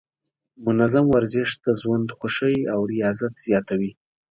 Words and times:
منظم 0.65 1.05
ورزش 1.13 1.49
د 1.65 1.67
ژوند 1.81 2.07
خوښۍ 2.17 2.57
او 2.73 2.79
رضایت 2.91 3.33
زیاتوي. 3.45 3.91